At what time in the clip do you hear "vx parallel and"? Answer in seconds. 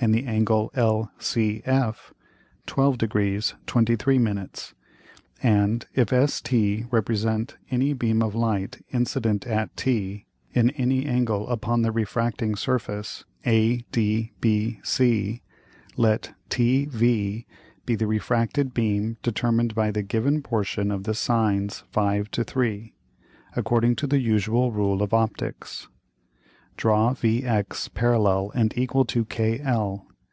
27.14-28.72